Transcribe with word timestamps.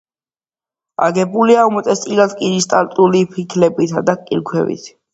აგებულია 1.07 1.67
უმეტესწილად 1.73 2.35
კრისტალური 2.41 3.25
ფიქლებითა 3.37 4.07
და 4.13 4.21
კირქვებით. 4.29 4.95